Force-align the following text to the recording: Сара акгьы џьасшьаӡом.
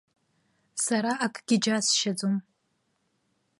Сара 0.83 1.11
акгьы 1.25 1.55
џьасшьаӡом. 1.63 2.35